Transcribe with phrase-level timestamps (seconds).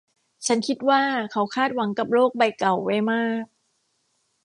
[0.45, 1.01] ฉันคิดว่า
[1.31, 3.45] เขาคาดหวังกับโลกใบเก่าไว้มาก